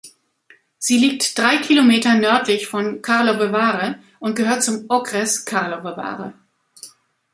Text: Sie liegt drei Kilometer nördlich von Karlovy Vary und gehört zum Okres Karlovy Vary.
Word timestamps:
Sie 0.79 0.97
liegt 0.97 1.37
drei 1.37 1.57
Kilometer 1.57 2.15
nördlich 2.15 2.65
von 2.65 3.03
Karlovy 3.03 3.51
Vary 3.51 3.93
und 4.17 4.35
gehört 4.35 4.63
zum 4.63 4.85
Okres 4.89 5.45
Karlovy 5.45 5.95
Vary. 5.95 6.31